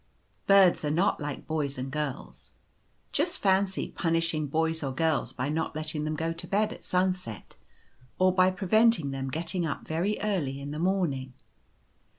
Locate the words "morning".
10.79-11.33